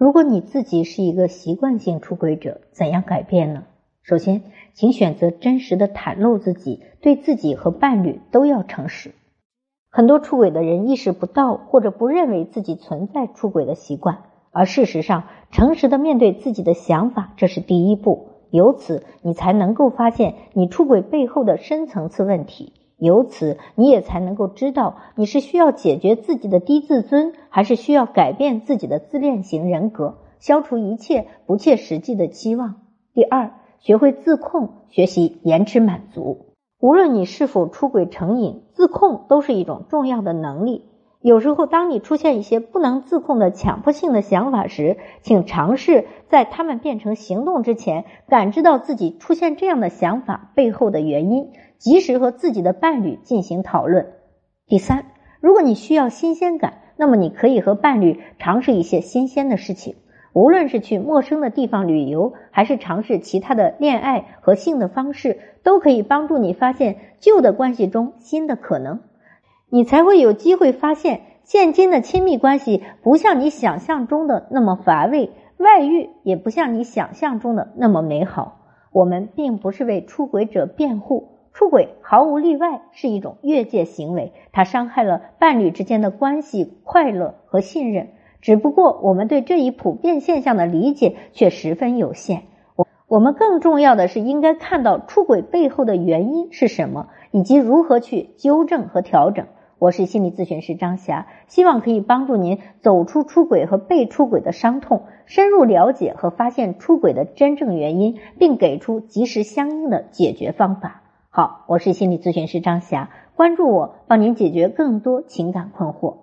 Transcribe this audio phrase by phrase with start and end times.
[0.00, 3.64] 如果你自己是一个习惯性出轨者，怎样改变呢？
[4.00, 9.12] 首先，请选择真实的袒露自己，对自己和伴侣都要诚实。
[9.90, 18.28] 很多出轨的人意识不到或者不认为自己存在出轨的习惯，而事实上，诚实的面对自己的想法，这是第一步。
[18.50, 22.72] 由此，你才能够发现你出轨背后的深层次问题。
[23.00, 32.76] 由此，你也才能够知道你是需要解决自己的低自尊，还是需要改变自己的自恋型人格，消除一切不切实际的期望。
[33.14, 36.54] 第二，学会自控，学习延迟满足。
[36.78, 40.84] 无论你是否出轨成瘾，自控都是一种重要的能力。
[41.22, 54.12] 有时候，当你出现一些不能自控的强迫性的想法时，请尝试在他们变成行动之前，感知到自己出现这样的想法背后的原因，及时和自己的伴侣进行讨论。
[54.66, 55.06] 第三，
[55.40, 59.96] 如果你需要新鲜感，那么你可以和伴侣尝试一些新鲜的事情，
[60.34, 69.00] 无论是去陌生的地方旅游，还是尝试其他的恋爱和性的方式，都可以帮助你发现旧的关系中新的可能。
[69.70, 78.58] 你才会有机会发现，现今的亲密关系不像你想象中的那么乏味，外遇也不像你想象中的那么美好。
[78.92, 88.08] 我们并不是为出轨者辩护，出轨毫无例外是一种越界行为，它伤害了伴侣之间的关系、快乐和信任。
[88.40, 92.44] 只不过，我们对这一普遍现象的理解却十分有限。
[92.76, 99.46] 我我们更重要的是应该看到出轨背后的原因是什么，以及如何去纠正和调整。
[99.78, 110.99] 我是心理咨询师张霞，希望可以帮助您走出出轨和被出轨的伤痛，深入了解和发现出轨的真正原因，并给出及时相应的解决方法。
[111.32, 116.16] 好，我是心理咨询师张霞，关注我，帮您解决更多情感困惑。